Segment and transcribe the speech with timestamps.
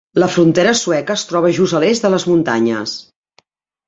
[0.21, 2.95] La frontera sueca es troba just a l'est de les muntanyes.